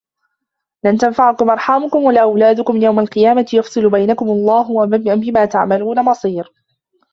لَن 0.85 0.97
تَنفَعَكُم 0.97 1.49
أَرحامُكُم 1.49 2.03
وَلا 2.03 2.21
أَولادُكُم 2.21 2.77
يَومَ 2.81 2.99
القِيامَةِ 2.99 3.45
يَفصِلُ 3.53 3.89
بَينَكُم 3.89 4.27
وَاللَّهُ 4.27 4.85
بِما 5.15 5.45
تَعمَلونَ 5.45 6.05
بَصيرٌ 6.05 6.51